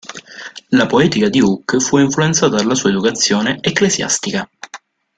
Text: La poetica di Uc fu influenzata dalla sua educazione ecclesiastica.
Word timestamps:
La 0.71 0.87
poetica 0.87 1.29
di 1.29 1.39
Uc 1.41 1.77
fu 1.77 1.99
influenzata 1.99 2.55
dalla 2.55 2.73
sua 2.73 2.89
educazione 2.89 3.59
ecclesiastica. 3.61 4.49